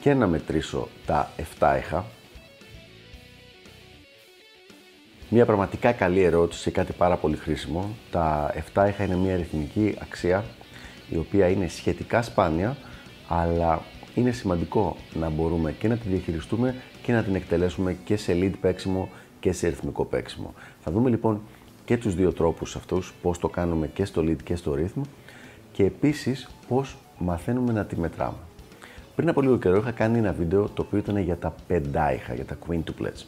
και 0.00 0.14
να 0.14 0.26
μετρήσω 0.26 0.88
τα 1.06 1.30
7 1.58 1.72
έχα. 1.76 2.04
Μια 5.28 5.46
πραγματικά 5.46 5.92
καλή 5.92 6.22
ερώτηση, 6.22 6.70
κάτι 6.70 6.92
πάρα 6.92 7.16
πολύ 7.16 7.36
χρήσιμο. 7.36 7.94
Τα 8.10 8.54
7 8.74 8.82
έχα 8.86 9.04
είναι 9.04 9.16
μια 9.16 9.34
αριθμική 9.34 9.96
αξία 10.00 10.44
η 11.10 11.16
οποία 11.16 11.48
είναι 11.48 11.68
σχετικά 11.68 12.22
σπάνια, 12.22 12.76
αλλά 13.28 13.82
είναι 14.14 14.30
σημαντικό 14.30 14.96
να 15.14 15.28
μπορούμε 15.28 15.72
και 15.72 15.88
να 15.88 15.96
τη 15.96 16.08
διαχειριστούμε 16.08 16.74
και 17.02 17.12
να 17.12 17.22
την 17.22 17.34
εκτελέσουμε 17.34 17.96
και 18.04 18.16
σε 18.16 18.32
lead 18.32 18.52
παίξιμο 18.60 19.08
και 19.40 19.52
σε 19.52 19.68
ρυθμικό 19.68 20.04
παίξιμο. 20.04 20.54
Θα 20.80 20.90
δούμε 20.90 21.10
λοιπόν 21.10 21.40
και 21.84 21.96
τους 21.96 22.14
δύο 22.14 22.32
τρόπους 22.32 22.76
αυτούς, 22.76 23.14
πώς 23.22 23.38
το 23.38 23.48
κάνουμε 23.48 23.86
και 23.86 24.04
στο 24.04 24.22
lead 24.22 24.42
και 24.44 24.56
στο 24.56 24.76
rhythm 24.78 25.02
και 25.72 25.84
επίσης 25.84 26.48
πώς 26.68 26.96
μαθαίνουμε 27.18 27.72
να 27.72 27.84
τη 27.84 27.96
μετράμε. 27.98 28.38
Πριν 29.20 29.32
από 29.32 29.40
λίγο 29.40 29.58
καιρό 29.58 29.76
είχα 29.76 29.90
κάνει 29.90 30.18
ένα 30.18 30.32
βίντεο 30.32 30.68
το 30.74 30.82
οποίο 30.82 30.98
ήταν 30.98 31.18
για 31.18 31.36
τα 31.36 31.54
πεντάιχα, 31.66 32.34
για 32.34 32.44
τα 32.44 32.58
quintuplets. 32.66 33.24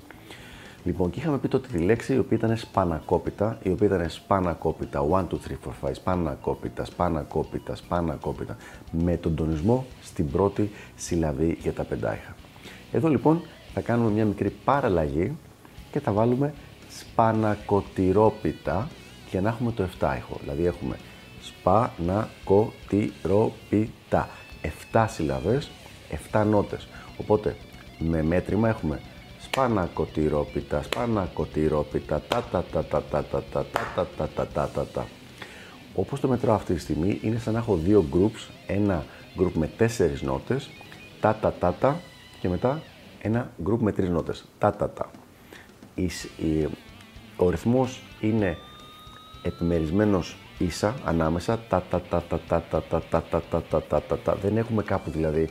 Λοιπόν, 0.84 1.10
και 1.10 1.18
είχαμε 1.18 1.38
πει 1.38 1.48
τότε 1.48 1.68
τη 1.72 1.78
λέξη 1.78 2.14
η 2.14 2.18
οποία 2.18 2.36
ήταν 2.36 2.56
σπανακόπιτα, 2.56 3.58
η 3.62 3.70
οποία 3.70 3.86
ήταν 3.86 4.10
σπανακόπιτα, 4.10 5.00
1, 5.00 5.02
2, 5.02 5.08
3, 5.08 5.10
4, 5.82 5.88
5, 5.88 5.90
σπανακόπιτα, 5.94 6.84
σπανακόπιτα, 6.84 7.74
σπανακόπιτα, 7.74 8.56
με 8.90 9.16
τον 9.16 9.34
τονισμό 9.34 9.86
στην 10.02 10.30
πρώτη 10.30 10.70
συλλαβή 10.96 11.58
για 11.60 11.72
τα 11.72 11.82
πεντάιχα. 11.82 12.34
Εδώ 12.92 13.08
λοιπόν 13.08 13.42
θα 13.74 13.80
κάνουμε 13.80 14.10
μια 14.10 14.24
μικρή 14.24 14.50
παραλλαγή 14.64 15.36
και 15.90 16.00
θα 16.00 16.12
βάλουμε 16.12 16.54
σπανακοτηρόπιτα 16.88 18.88
για 19.30 19.40
να 19.40 19.48
έχουμε 19.48 19.72
το 19.72 19.88
7 20.00 20.14
ήχο. 20.18 20.36
Δηλαδή 20.40 20.66
έχουμε 20.66 20.96
σπανακοτηρόπιτα. 21.42 24.28
7 24.92 25.06
συλλαβές, 25.08 25.70
7 26.32 26.44
νότες. 26.46 26.88
Οπότε 27.16 27.56
με 27.98 28.22
μέτρημα 28.22 28.68
έχουμε 28.68 29.00
σπανακοτηρόπιτα, 29.38 30.82
σπανακοτηρόπιτα, 30.82 32.22
τα 32.28 32.44
τα 32.50 32.64
τα 32.72 32.84
τα 32.84 33.02
τα 33.02 33.24
τα 33.30 33.44
τα 33.52 33.66
τα 33.72 34.06
τα 34.16 34.28
τα 34.36 34.46
τα 34.54 34.68
τα 34.68 34.86
τα 34.94 35.06
Όπως 35.94 36.20
το 36.20 36.28
μετράω 36.28 36.54
αυτή 36.54 36.74
τη 36.74 36.80
στιγμή 36.80 37.18
είναι 37.22 37.38
σαν 37.38 37.52
να 37.52 37.58
έχω 37.58 37.76
δύο 37.76 38.04
groups, 38.14 38.50
ένα 38.66 39.04
group 39.38 39.52
με 39.54 39.66
τέσσερις 39.66 40.22
νότες, 40.22 40.70
τα 41.20 41.34
τα 41.40 41.52
τα 41.52 41.72
τα 41.72 42.00
και 42.40 42.48
μετά 42.48 42.82
ένα 43.22 43.50
group 43.66 43.78
με 43.78 43.92
τρεις 43.92 44.08
νότες, 44.08 44.44
τα 44.58 44.72
τα 44.72 44.90
τα. 44.90 45.10
Ο 47.36 47.50
ρυθμός 47.50 48.02
είναι 48.20 48.56
επιμερισμένος 49.42 50.36
ίσα 50.58 50.94
ανάμεσα, 51.04 51.58
τα 51.68 51.82
τα 51.90 52.00
τα 52.00 52.22
τα 52.28 52.38
τα 52.40 52.62
τα 52.70 52.82
τα 52.90 53.02
τα 53.10 53.22
τα 53.30 53.42
τα 53.50 53.62
τα 53.62 53.82
τα 53.82 54.02
τα 54.02 54.18
τα 54.18 54.34
Δεν 54.34 54.56
έχουμε 54.56 54.82
κάπου 54.82 55.10
δηλαδή 55.10 55.48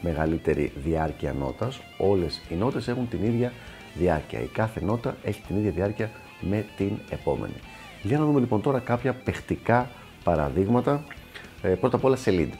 μεγαλύτερη 0.00 0.72
διάρκεια 0.84 1.32
νότας. 1.32 1.80
Όλες 1.98 2.40
οι 2.48 2.54
νότες 2.54 2.88
έχουν 2.88 3.08
την 3.08 3.24
ίδια 3.24 3.52
διάρκεια. 3.94 4.40
Η 4.40 4.46
κάθε 4.46 4.84
νότα 4.84 5.16
έχει 5.22 5.40
την 5.46 5.56
ίδια 5.56 5.70
διάρκεια 5.70 6.10
με 6.40 6.66
την 6.76 6.98
επόμενη. 7.10 7.54
Για 8.02 8.18
να 8.18 8.24
δούμε 8.24 8.40
λοιπόν 8.40 8.60
τώρα 8.60 8.78
κάποια 8.78 9.14
παιχτικά 9.14 9.90
παραδείγματα. 10.24 11.04
Ε, 11.62 11.68
πρώτα 11.68 11.96
απ' 11.96 12.04
όλα 12.04 12.16
σε 12.16 12.30
lead. 12.34 12.50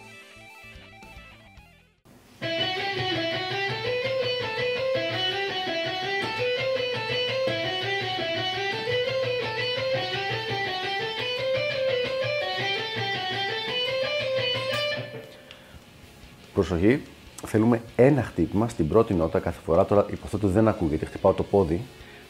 Προσοχή, 16.55 17.03
θέλουμε 17.47 17.83
ένα 17.97 18.23
χτύπημα 18.23 18.69
στην 18.69 18.89
πρώτη 18.89 19.15
νότα 19.15 19.39
κάθε 19.39 19.61
φορά. 19.65 19.85
Τώρα 19.85 20.07
υποθέτω 20.11 20.47
ότι 20.47 20.55
δεν 20.55 20.69
ακούγεται, 20.69 21.05
χτυπάω 21.05 21.33
το 21.33 21.43
πόδι. 21.43 21.81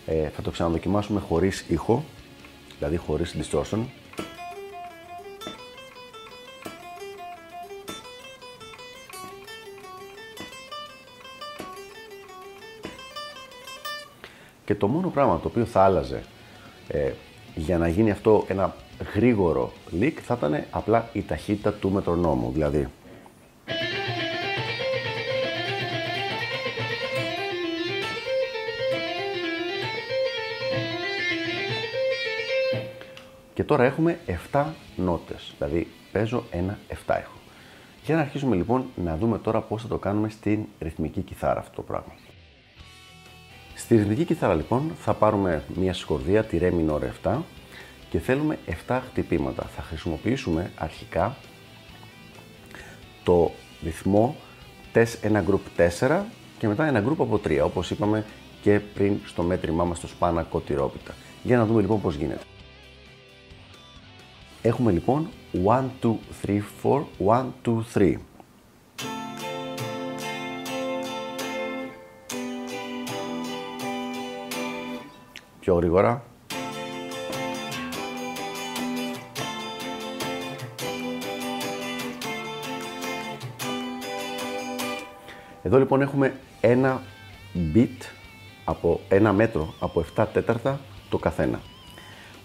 Ε, 0.06 0.28
θα 0.28 0.42
το 0.42 0.50
ξαναδοκιμάσουμε 0.50 1.20
χωρίς 1.20 1.64
ήχο, 1.68 2.04
δηλαδή 2.78 2.96
χωρίς 2.96 3.36
distortion. 3.38 3.78
Και 14.64 14.74
το 14.74 14.88
μόνο 14.88 15.08
πράγμα 15.08 15.40
το 15.40 15.48
οποίο 15.48 15.64
θα 15.64 15.82
άλλαζε 15.82 16.22
ε, 16.88 17.12
για 17.54 17.78
να 17.78 17.88
γίνει 17.88 18.10
αυτό 18.10 18.44
ένα 18.48 18.74
γρήγορο 19.14 19.72
leak 20.00 20.12
θα 20.22 20.34
ήταν 20.38 20.64
απλά 20.70 21.08
η 21.12 21.22
ταχύτητα 21.22 21.72
του 21.72 21.90
μετρονόμου. 21.90 22.50
Δηλαδή, 22.52 22.88
Και 33.58 33.64
τώρα 33.64 33.84
έχουμε 33.84 34.18
7 34.52 34.64
νότες, 34.96 35.54
δηλαδή 35.58 35.86
παίζω 36.12 36.44
ένα 36.50 36.78
7 36.88 36.94
έχω. 37.06 37.38
Για 38.04 38.14
να 38.14 38.20
αρχίσουμε 38.20 38.56
λοιπόν 38.56 38.84
να 38.96 39.16
δούμε 39.16 39.38
τώρα 39.38 39.60
πώς 39.60 39.82
θα 39.82 39.88
το 39.88 39.98
κάνουμε 39.98 40.28
στην 40.28 40.64
ρυθμική 40.80 41.20
κιθάρα 41.20 41.60
αυτό 41.60 41.76
το 41.76 41.82
πράγμα. 41.82 42.12
Στη 43.74 43.96
ρυθμική 43.96 44.24
κιθάρα 44.24 44.54
λοιπόν 44.54 44.92
θα 44.98 45.14
πάρουμε 45.14 45.62
μια 45.74 45.94
σκορδία, 45.94 46.44
τη 46.44 46.58
ρε 46.58 46.72
minor 46.78 47.00
7 47.24 47.36
και 48.10 48.18
θέλουμε 48.18 48.58
7 48.86 49.00
χτυπήματα. 49.10 49.62
Θα 49.62 49.82
χρησιμοποιήσουμε 49.82 50.70
αρχικά 50.78 51.36
το 53.24 53.52
ρυθμό 53.82 54.36
ένα 55.20 55.44
group 55.48 55.80
4 55.98 56.20
και 56.58 56.68
μετά 56.68 56.86
ένα 56.86 57.04
group 57.06 57.16
από 57.18 57.40
3, 57.44 57.60
όπως 57.64 57.90
είπαμε 57.90 58.24
και 58.62 58.80
πριν 58.94 59.18
στο 59.24 59.42
μέτρημά 59.42 59.84
μας 59.84 59.98
στο 59.98 60.06
σπάνα 60.06 60.42
κοτηρόπιτα. 60.42 61.14
Για 61.42 61.56
να 61.56 61.66
δούμε 61.66 61.80
λοιπόν 61.80 62.00
πώς 62.00 62.14
γίνεται. 62.14 62.42
Έχουμε 64.62 64.90
λοιπόν 64.92 65.28
1, 65.52 65.84
2, 66.02 66.16
3, 66.46 66.62
4, 66.82 67.02
1, 67.18 67.44
2, 67.64 67.82
3. 67.94 68.14
Πιο 75.60 75.74
γρήγορα. 75.74 76.22
Εδώ 85.62 85.78
λοιπόν 85.78 86.00
έχουμε 86.00 86.36
ένα 86.60 87.02
beat 87.74 87.96
από 88.64 89.00
ένα 89.08 89.32
μέτρο 89.32 89.74
από 89.80 90.04
7 90.16 90.26
τέταρτα 90.32 90.80
το 91.08 91.18
καθένα. 91.18 91.60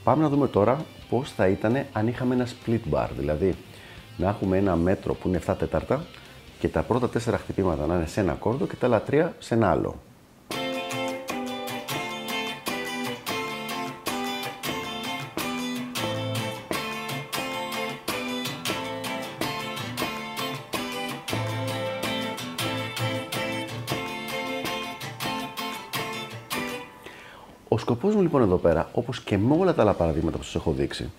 Πάμε 0.04 0.24
να 0.24 0.30
δούμε 0.30 0.48
τώρα 0.48 0.86
πώς 1.14 1.32
θα 1.32 1.48
ήταν 1.48 1.86
αν 1.94 2.08
είχαμε 2.08 2.34
ένα 2.34 2.48
split 2.48 2.80
bar, 2.94 3.08
δηλαδή 3.18 3.56
να 4.18 4.28
έχουμε 4.28 4.58
ένα 4.58 4.76
μέτρο 4.76 5.14
που 5.14 5.28
είναι 5.28 5.42
7 5.48 5.56
τέταρτα 5.60 6.06
και 6.60 6.68
τα 6.68 6.82
πρώτα 6.82 7.10
4 7.10 7.34
χτυπήματα 7.38 7.86
να 7.86 7.96
είναι 7.96 8.06
σε 8.06 8.20
ένα 8.20 8.34
κόρδο 8.34 8.68
και 8.68 8.76
τα 8.76 8.88
άλλα 8.88 9.04
3 9.10 9.30
σε 9.40 9.54
ένα 9.54 9.70
άλλο. 9.70 9.96
Ο 27.74 27.78
σκοπός 27.78 28.16
μου 28.16 28.22
λοιπόν 28.22 28.42
εδώ 28.42 28.56
πέρα, 28.56 28.90
όπως 28.94 29.22
και 29.22 29.38
με 29.38 29.56
όλα 29.56 29.74
τα 29.74 29.82
άλλα 29.82 29.94
παραδείγματα 29.94 30.38
που 30.38 30.44
σας 30.44 30.56
έχω 30.56 30.72
δείξει, 30.72 31.12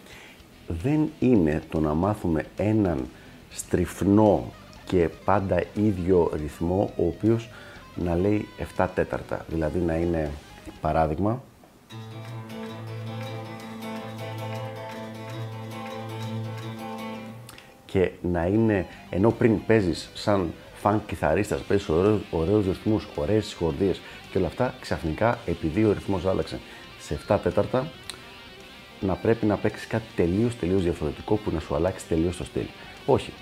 δεν 0.83 1.11
είναι 1.19 1.63
το 1.71 1.81
να 1.81 1.95
μάθουμε 1.95 2.45
έναν 2.57 3.07
στριφνό 3.51 4.53
και 4.85 5.11
πάντα 5.25 5.63
ίδιο 5.75 6.31
ρυθμό, 6.35 6.93
ο 6.97 7.07
οποίος 7.07 7.49
να 7.95 8.17
λέει 8.17 8.49
7 8.77 8.87
τέταρτα. 8.95 9.45
Δηλαδή 9.49 9.79
να 9.79 9.95
είναι, 9.95 10.31
παράδειγμα, 10.81 11.43
και 17.85 18.11
να 18.23 18.47
είναι, 18.47 18.87
ενώ 19.11 19.31
πριν 19.31 19.65
παίζεις 19.67 20.11
σαν 20.15 20.53
φαν 20.85 21.03
κιθαρίστας, 21.07 21.61
παίζεις 21.61 21.89
ωραίους, 21.89 22.21
ωραίους 22.31 22.67
ρυθμούς, 22.67 23.07
ωραίες 23.15 23.47
συγχορδίες 23.47 24.01
και 24.31 24.39
όλα 24.39 24.47
αυτά, 24.47 24.75
ξαφνικά 24.81 25.39
επειδή 25.47 25.85
ο 25.85 25.93
ρυθμός 25.93 26.27
άλλαξε 26.27 26.61
σε 27.01 27.15
7 27.15 27.39
τέταρτα, 27.43 27.87
να 29.01 29.15
πρέπει 29.15 29.47
να 29.47 29.57
παίξεις 29.57 29.87
κάτι 29.87 30.05
τελείως 30.17 30.57
τελείως 30.57 30.83
διαφορετικό 30.83 31.35
που 31.35 31.51
να 31.51 31.61
σου 31.61 31.75
αλλάξει 31.75 32.07
τελείως 32.07 32.37
το 32.37 32.45
στυλ. 32.45 32.67
Όχι. 33.07 33.33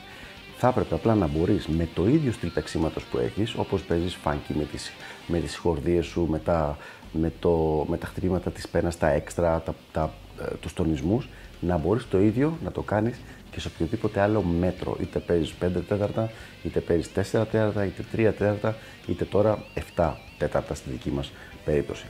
Θα 0.57 0.69
έπρεπε 0.69 0.95
απλά 0.95 1.15
να 1.15 1.27
μπορείς 1.27 1.67
με 1.67 1.89
το 1.95 2.09
ίδιο 2.09 2.33
στυλ 2.33 2.49
παίξήματο 2.49 3.01
που 3.11 3.19
έχεις, 3.19 3.55
όπως 3.55 3.83
παίζεις 3.83 4.15
φάνκι 4.15 4.55
με 4.55 4.65
τις 4.65 4.93
με 5.27 5.39
τις 5.39 5.57
χορδίες 5.57 6.07
σου, 6.07 6.27
με 6.31 6.39
τα, 6.39 6.77
με, 7.13 7.33
το, 7.41 7.85
με 7.89 7.97
τα 7.97 8.07
χτυπήματα 8.07 8.51
της 8.51 8.69
πένας, 8.69 8.99
τα 8.99 9.09
έξτρα, 9.09 9.61
τα, 9.61 9.75
τα, 9.93 10.13
ε, 10.41 10.55
τους 10.61 10.73
τονισμούς, 10.73 11.29
να 11.61 11.77
μπορείς 11.77 12.09
το 12.09 12.21
ίδιο 12.21 12.59
να 12.65 12.71
το 12.71 12.83
κάνεις 12.83 13.21
και 13.53 13.61
σε 13.61 13.69
οποιοδήποτε 13.69 14.21
άλλο 14.21 14.43
μέτρο. 14.43 14.97
Είτε 15.01 15.19
παίζεις 15.19 15.55
5 15.61 15.69
τέταρτα, 15.89 16.31
είτε 16.63 16.81
παίζει 16.81 17.09
4 17.15 17.21
τέταρτα, 17.23 17.85
είτε 17.85 18.05
3 18.13 18.17
τέταρτα, 18.17 18.77
είτε 19.07 19.25
τώρα 19.25 19.65
7 19.97 20.13
τέταρτα 20.39 20.75
στη 20.75 20.91
δική 20.91 21.11
μας 21.11 21.33
περίπτωση. 21.65 22.07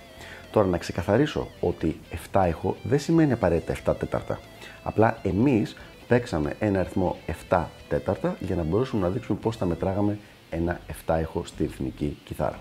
Τώρα 0.51 0.67
να 0.67 0.79
ξεκαθαρίσω 0.79 1.49
ότι 1.61 2.01
7 2.33 2.45
έχω 2.47 2.77
δεν 2.83 2.99
σημαίνει 2.99 3.33
απαραίτητα 3.33 3.93
7 3.93 3.99
τέταρτα. 3.99 4.41
Απλά 4.83 5.19
εμείς 5.23 5.77
παίξαμε 6.09 6.55
ένα 6.59 6.81
αριθμό 6.81 7.17
7 7.49 7.65
τέταρτα 7.89 8.37
για 8.41 8.57
να 8.57 8.63
μπορέσουμε 8.63 9.03
να 9.03 9.09
δείξουμε 9.09 9.39
πώς 9.43 9.57
θα 9.57 9.67
μετράγαμε 9.67 10.19
ένα 10.51 10.81
7 11.07 11.15
έχω 11.21 11.45
στη 11.45 11.63
ρυθμική 11.63 12.17
κιθάρα. 12.25 12.59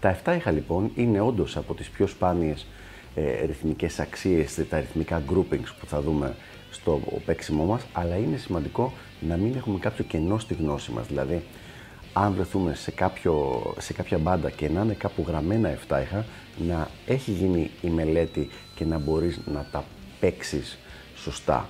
Τα 0.00 0.18
7 0.24 0.34
είχα 0.36 0.50
λοιπόν 0.50 0.90
είναι 0.94 1.20
όντως 1.20 1.56
από 1.56 1.74
τις 1.74 1.88
πιο 1.88 2.06
σπάνιες 2.06 2.66
ε, 3.14 3.44
ρυθμικές 3.44 4.00
αξίες, 4.00 4.66
τα 4.68 4.80
ρυθμικά 4.80 5.22
groupings 5.30 5.68
που 5.80 5.86
θα 5.86 6.00
δούμε 6.00 6.34
στο 6.72 7.00
παίξιμό 7.24 7.64
μας, 7.64 7.82
αλλά 7.92 8.16
είναι 8.16 8.36
σημαντικό 8.36 8.92
να 9.20 9.36
μην 9.36 9.54
έχουμε 9.56 9.78
κάποιο 9.78 10.04
κενό 10.04 10.38
στη 10.38 10.54
γνώση 10.54 10.90
μας. 10.90 11.06
Δηλαδή, 11.06 11.42
αν 12.12 12.32
βρεθούμε 12.34 12.74
σε, 12.74 12.90
κάποιο, 12.90 13.62
σε 13.78 13.92
κάποια 13.92 14.18
μπάντα 14.18 14.50
και 14.50 14.68
να 14.68 14.80
είναι 14.82 14.94
κάπου 14.94 15.24
γραμμένα 15.26 15.78
7 15.88 16.00
είχα, 16.02 16.24
να 16.68 16.88
έχει 17.06 17.30
γίνει 17.30 17.70
η 17.80 17.88
μελέτη 17.88 18.48
και 18.74 18.84
να 18.84 18.98
μπορείς 18.98 19.40
να 19.52 19.66
τα 19.72 19.84
παίξεις 20.20 20.78
σωστά, 21.16 21.68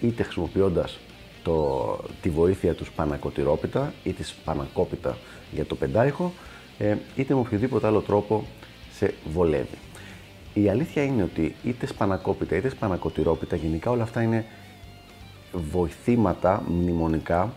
είτε 0.00 0.22
χρησιμοποιώντας 0.22 0.98
το, 1.42 1.98
τη 2.22 2.30
βοήθεια 2.30 2.74
τους 2.74 2.86
σπανακοτηρόπιτα 2.86 3.92
ή 4.04 4.12
της 4.12 4.28
σπανακόπιτα 4.28 5.18
για 5.52 5.64
το 5.64 5.74
πεντάιχο, 5.74 6.32
ε, 6.78 6.96
είτε 7.16 7.34
με 7.34 7.40
οποιοδήποτε 7.40 7.86
άλλο 7.86 8.00
τρόπο 8.00 8.44
σε 8.92 9.14
βολεύει. 9.32 9.78
Η 10.54 10.68
αλήθεια 10.68 11.02
είναι 11.02 11.22
ότι 11.22 11.54
είτε 11.64 11.86
σπανακόπιτα 11.86 12.56
είτε 12.56 12.68
σπανακοτηρόπιτα, 12.68 13.56
γενικά 13.56 13.90
όλα 13.90 14.02
αυτά 14.02 14.22
είναι 14.22 14.44
βοηθήματα 15.52 16.62
μνημονικά, 16.68 17.52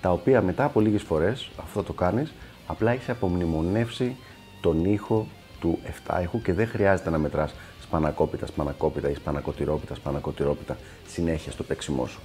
τα 0.00 0.12
οποία 0.12 0.42
μετά 0.42 0.64
από 0.64 0.80
λίγες 0.80 1.02
φορές, 1.02 1.50
αυτό 1.62 1.82
το 1.82 1.92
κάνεις, 1.92 2.32
απλά 2.66 2.90
έχεις 2.90 3.08
απομνημονεύσει 3.08 4.16
τον 4.60 4.84
ήχο 4.84 5.26
του 5.60 5.78
7 6.06 6.22
ήχου 6.22 6.42
και 6.42 6.52
δεν 6.52 6.68
χρειάζεται 6.68 7.10
να 7.10 7.18
μετράς 7.18 7.54
σπανακόπιτα, 7.82 8.46
σπανακόπιτα 8.46 9.10
ή 9.10 9.14
σπανακοτηρόπιτα, 9.14 9.94
σπανακοτηρόπιτα 9.94 10.76
συνέχεια 11.06 11.52
στο 11.52 11.62
παίξιμό 11.62 12.06
σου. 12.06 12.20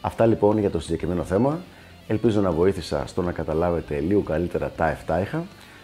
Αυτά 0.00 0.26
λοιπόν 0.26 0.58
για 0.58 0.70
το 0.70 0.80
συγκεκριμένο 0.80 1.24
θέμα. 1.24 1.60
Ελπίζω 2.06 2.40
να 2.40 2.50
βοήθησα 2.50 3.06
στο 3.06 3.22
να 3.22 3.32
καταλάβετε 3.32 4.00
λίγο 4.00 4.20
καλύτερα 4.20 4.70
τα 4.76 4.98
7 5.06 5.20
ήχα 5.22 5.44